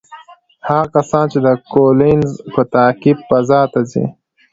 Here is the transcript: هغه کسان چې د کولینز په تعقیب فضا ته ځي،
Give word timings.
هغه 0.67 0.85
کسان 0.95 1.25
چې 1.31 1.39
د 1.45 1.47
کولینز 1.73 2.29
په 2.53 2.61
تعقیب 2.73 3.17
فضا 3.29 3.61
ته 3.73 3.79
ځي، 3.91 4.05